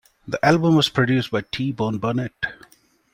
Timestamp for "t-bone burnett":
1.41-2.33